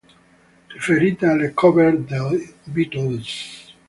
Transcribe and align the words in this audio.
Riferita 0.67 1.29
alla 1.29 1.51
"cover" 1.53 1.95
dei 1.99 2.55
Beatles. 2.63 3.71